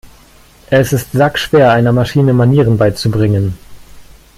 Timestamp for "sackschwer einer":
1.11-1.91